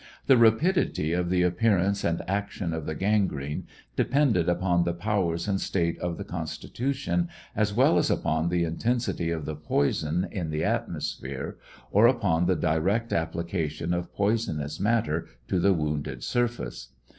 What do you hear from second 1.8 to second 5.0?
and action of the gangrene depended upon the